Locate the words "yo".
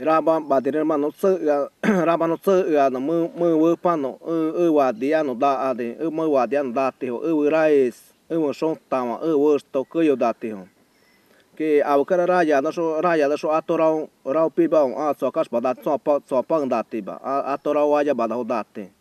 10.08-10.16